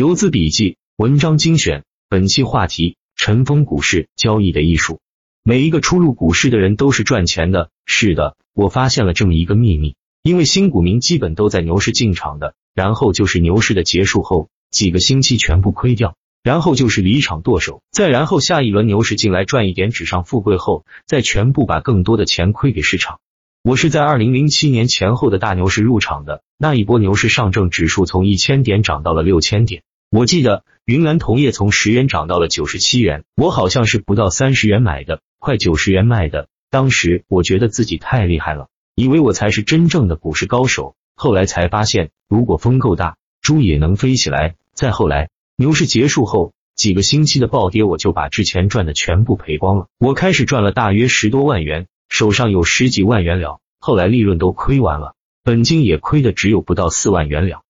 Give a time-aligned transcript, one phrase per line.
[0.00, 4.98] 游资笔记文章精选，本期话题：尘封股市交易的艺术。
[5.42, 7.68] 每一个初入股市的人都是赚钱的。
[7.84, 23.18] 是的，我发现了这么一个秘密，因为新股民基本都在牛市进场的，然后就是牛市的结束后几个星期全部亏掉，然后就是离场剁手，再然后下一轮牛市进来赚一点纸上富贵后，再全部把更多的钱亏给市场。
[23.62, 29.82] 我是在二零零七年前后的大牛市入场的，那一波牛市上证指数从一千点涨到了六千点，
[30.12, 36.48] 我记得云南铜业从十元涨到了九十七元，我好像是不到三十元买的，快九十元卖的。
[36.68, 40.96] 当时我觉得自己太厉害了，以为我才是真正的股市高手。
[41.14, 44.56] 后来才发现，如果风够大，猪也能飞起来。
[44.74, 49.86] 再后来，牛市结束后几个星期的暴跌，我就把之前赚的全部赔光了。
[50.00, 53.60] 我开始赚了大约十多万元，手上有十几万元了。
[53.78, 57.62] 后来利润都亏完了，本金也亏的只有不到四万元了。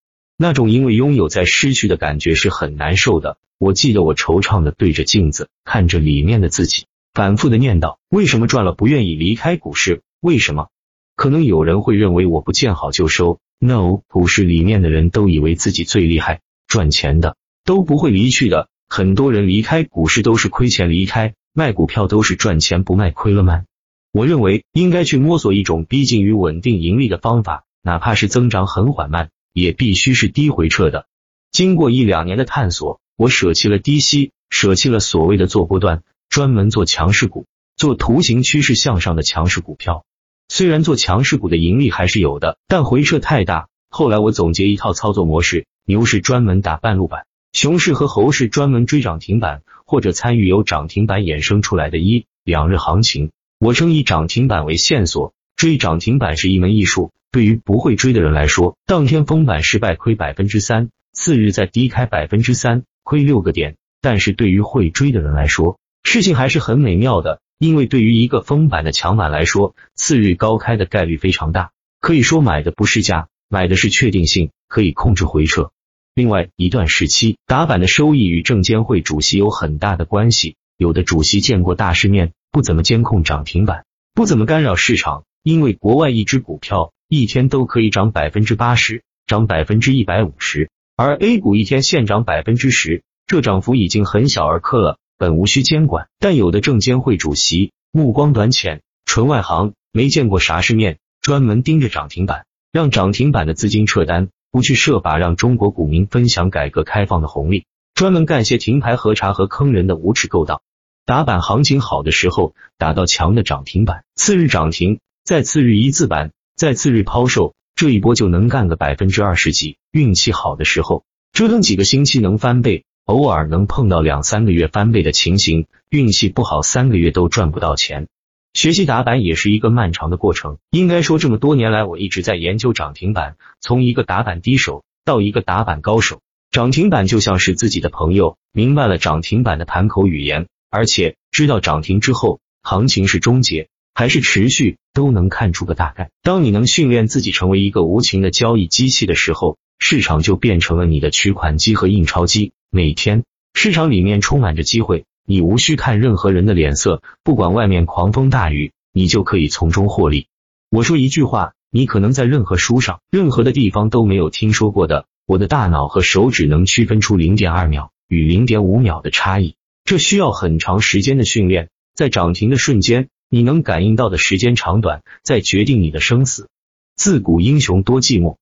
[0.43, 3.37] 那种因为拥有在失去的感觉是很难受的。
[3.59, 6.87] 我记得我惆怅的对着镜子，看着里面的自己。
[7.13, 10.01] 反复的念叨：为什么赚了不愿意离开股市？
[10.23, 10.69] 为什么？
[11.15, 13.39] 可能有人会认为我不见好就收。
[13.59, 17.37] No，股市里面的人都以为自己最厉害，赚钱的
[17.67, 18.71] 都不会离去的。
[18.89, 23.65] 很多人离开股市都是亏钱离开，卖股票都是赚钱不卖亏了吗？
[24.11, 31.07] 我认为应该去摸索一种逼近于稳定盈利的方法，哪怕是增长很缓慢，也必须是低回撤的。
[31.51, 36.03] 经过一两年的探索，我舍弃了低吸，舍弃了所谓的做波段。
[36.29, 40.05] 专门做强势股，做图形趋势向上的强势股票。
[40.49, 43.67] 虽然做强势股的盈利还是有的，但回撤太大。
[43.89, 53.33] 后来我总结一套操作模式：牛市专门打半路板，熊市和猴市专门追涨停板，或者参与由涨停板衍生出来的一两日行情。
[53.59, 57.11] 我称以涨停板为线索，追涨停板是一门艺术。
[57.33, 63.77] 对于不会追的人来说，当天封板失败亏百分之三，次日再低开百分之三，亏六个点。
[64.01, 71.71] 但是对于会追的人来说，事情还是很美妙的，因为对于一个封板的强买来说，次日高开的概率非常大。
[72.01, 75.71] 可以说买的不是价，买的是确定性，可以控制回撤。
[76.15, 80.57] 另外一段时期，打板的收益与证监会主席有很大的关系。
[80.77, 94.97] 有的主席见过大世面，不怎么监控涨停板，不怎么干扰市场，因为国外一只股票一天都可以涨百分之八十，涨百分之一百五十，而 A 股一天现涨百分之十，这涨幅已经很小儿科了。
[95.19, 110.63] 本无需监管，但有的证监会主席目光短浅，纯外行，没见过啥世面，专门盯着涨停板，让涨停板的资金撤单，不去设法让中国股民分享改革开放的红利，专门干些停牌核查和坑人的无耻勾当。
[111.05, 119.79] 打板行情好的时候，打到强的涨停板，次日涨停，再次日一字板，在次日抛售，这一波就能干个百分之二十几。
[119.93, 122.85] 运气好的时候，折腾几个星期能翻倍。
[123.07, 128.09] 偶尔能碰到两三个月翻倍的情形，运气不好三个月都赚不到钱。
[128.53, 130.59] 学习打板也是一个漫长的过程。
[130.71, 136.21] 应该说，这么多年来我一直在研究涨停板，从一个打板低手到一个打板高手。
[136.51, 146.09] 涨停板就像是自己的朋友，明白了涨停板的盘口语言，而且知道涨停之后行情是终结还是持续，都能看出个大概。
[146.23, 152.53] 当你能训练自己成为一个无情的交易机器的时候，市场就变成了你的取款机和印钞机。
[152.71, 160.29] 每天市场里面充满着机会，你无需看任何人的脸色，不管外面狂风大雨，你就可以从中获利。
[160.71, 165.05] 我说一句话，你可能在任何书上、任何的地方都没有听说过的。
[165.27, 171.69] 我的大脑和手指能区分出零点二秒与零点五秒的差异，这需要很长时间的训练。
[171.95, 176.49] 在涨停的瞬间，你能感应到的时间长短，在决定你的生死。
[176.97, 178.39] 自古英雄多寂寞，